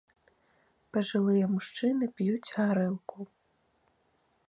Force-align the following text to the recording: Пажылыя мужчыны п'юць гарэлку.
Пажылыя 0.95 1.45
мужчыны 1.53 2.05
п'юць 2.15 2.53
гарэлку. 2.57 3.19